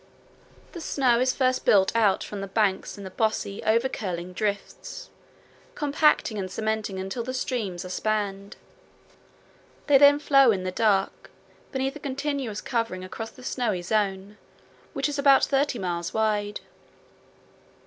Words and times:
The 0.71 0.81
snow 0.81 1.19
is 1.19 1.31
first 1.35 1.63
built 1.63 1.95
out 1.95 2.23
from 2.23 2.41
the 2.41 2.47
banks 2.47 2.97
in 2.97 3.07
bossy, 3.15 3.61
over 3.63 3.87
curling 3.87 4.33
drifts, 4.33 5.11
compacting 5.75 6.39
and 6.39 6.49
cementing 6.49 6.97
until 6.97 7.21
the 7.21 7.35
streams 7.35 7.85
are 7.85 7.89
spanned. 7.89 8.55
They 9.85 9.99
then 9.99 10.17
flow 10.17 10.49
in 10.49 10.63
the 10.63 10.71
dark 10.71 11.29
beneath 11.71 11.95
a 11.95 11.99
continuous 11.99 12.61
covering 12.61 13.03
across 13.03 13.29
the 13.29 13.43
snowy 13.43 13.83
zone, 13.83 14.39
which 14.93 15.07
is 15.07 15.19
about 15.19 15.45
thirty 15.45 15.77
miles 15.77 16.15
wide. 16.15 16.61